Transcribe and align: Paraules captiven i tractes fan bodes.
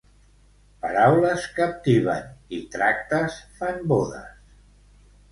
Paraules 0.83 1.43
captiven 1.57 2.55
i 2.59 2.61
tractes 2.75 3.35
fan 3.59 3.77
bodes. 3.93 4.33